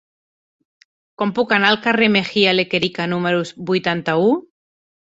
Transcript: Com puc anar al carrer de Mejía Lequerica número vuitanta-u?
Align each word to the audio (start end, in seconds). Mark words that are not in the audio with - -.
Com 1.21 1.33
puc 1.41 1.53
anar 1.59 1.69
al 1.73 1.79
carrer 1.85 2.09
de 2.09 2.15
Mejía 2.17 2.57
Lequerica 2.61 3.09
número 3.15 3.47
vuitanta-u? 3.73 4.37